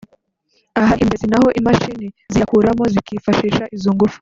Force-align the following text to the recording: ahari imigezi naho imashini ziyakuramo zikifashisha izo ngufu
ahari 0.79 0.99
imigezi 1.01 1.27
naho 1.31 1.47
imashini 1.59 2.07
ziyakuramo 2.31 2.83
zikifashisha 2.93 3.63
izo 3.75 3.89
ngufu 3.95 4.19